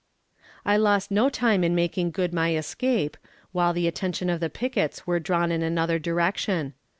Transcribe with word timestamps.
I 0.65 0.77
lost 0.77 1.11
no 1.11 1.29
time 1.29 1.63
in 1.63 1.75
making 1.75 2.09
good 2.09 2.33
my 2.33 2.55
escape, 2.55 3.17
while 3.51 3.71
the 3.71 3.85
attention 3.87 4.31
of 4.31 4.39
the 4.39 4.49
pickets 4.49 5.05
were 5.05 5.19
drawn 5.19 5.51
in 5.51 5.61
another 5.61 5.99
direction. 5.99 6.73